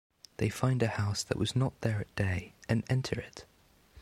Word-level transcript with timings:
They 0.37 0.49
find 0.49 0.81
a 0.81 0.87
house 0.87 1.21
that 1.23 1.37
was 1.37 1.55
not 1.55 1.79
there 1.81 1.99
at 1.99 2.15
day 2.15 2.53
and 2.67 2.83
enter 2.89 3.19
it. 3.19 3.45